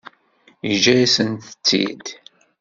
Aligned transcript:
Yeǧǧa-yasent-t-id. 0.67 2.05